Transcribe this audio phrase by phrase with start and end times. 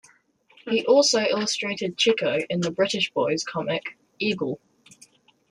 [0.67, 4.59] He also illustrated "Chicko" in the British boys' comic "Eagle".